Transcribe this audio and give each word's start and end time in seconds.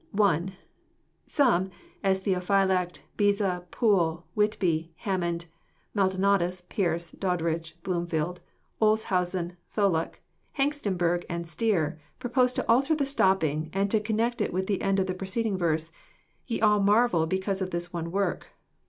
(1) 0.13 0.53
Some, 1.27 1.69
as 2.03 2.21
Theophylact, 2.23 3.01
Beza, 3.17 3.67
Poole, 3.69 4.25
Whitby, 4.33 4.91
Hammond, 4.95 5.45
Maldonatus, 5.95 6.63
Pearce, 6.67 7.11
Doddridge, 7.11 7.77
Bloomfleld, 7.83 8.37
Olshausen, 8.81 9.57
Tholuck, 9.71 10.15
Hengstenberg, 10.57 11.23
and 11.29 11.47
Stier, 11.47 11.99
propose 12.17 12.51
to 12.53 12.67
alter 12.67 12.95
the 12.95 13.05
stopping, 13.05 13.69
and 13.73 13.91
to 13.91 13.99
connect 13.99 14.41
it 14.41 14.51
with 14.51 14.65
the 14.65 14.81
end 14.81 14.99
of 14.99 15.05
the 15.05 15.13
preceding 15.13 15.55
verse,— 15.55 15.91
ye 16.47 16.59
all 16.59 16.79
marvel 16.79 17.27
because 17.27 17.61
of 17.61 17.69
this 17.69 17.93
one 17.93 18.09
work." 18.11 18.47